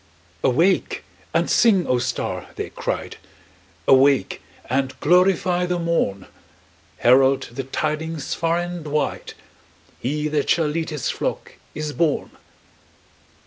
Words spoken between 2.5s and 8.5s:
they cried. "Awake and glorify the morn! Herald the tidings